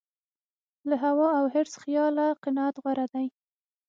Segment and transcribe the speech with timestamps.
[0.89, 3.27] له هوا او حرص خیاله قناعت غوره دی.